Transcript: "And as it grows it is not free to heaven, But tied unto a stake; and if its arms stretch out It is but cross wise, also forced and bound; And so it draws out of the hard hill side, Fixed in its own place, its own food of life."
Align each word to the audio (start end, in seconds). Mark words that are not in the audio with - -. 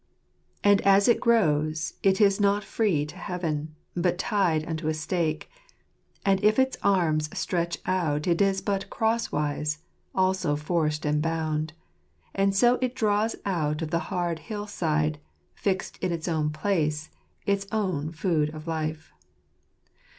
"And 0.63 0.81
as 0.81 1.07
it 1.07 1.19
grows 1.19 1.93
it 2.01 2.19
is 2.19 2.41
not 2.41 2.63
free 2.63 3.05
to 3.05 3.15
heaven, 3.17 3.75
But 3.95 4.17
tied 4.17 4.67
unto 4.67 4.87
a 4.87 4.95
stake; 4.95 5.47
and 6.25 6.43
if 6.43 6.57
its 6.57 6.75
arms 6.81 7.29
stretch 7.37 7.77
out 7.85 8.25
It 8.25 8.41
is 8.41 8.61
but 8.63 8.89
cross 8.89 9.31
wise, 9.31 9.77
also 10.15 10.55
forced 10.55 11.05
and 11.05 11.21
bound; 11.21 11.73
And 12.33 12.55
so 12.55 12.79
it 12.81 12.95
draws 12.95 13.35
out 13.45 13.83
of 13.83 13.91
the 13.91 13.99
hard 14.09 14.39
hill 14.39 14.65
side, 14.65 15.19
Fixed 15.53 15.99
in 15.99 16.11
its 16.11 16.27
own 16.27 16.49
place, 16.49 17.11
its 17.45 17.67
own 17.71 18.11
food 18.11 18.49
of 18.55 18.65
life." 18.65 19.11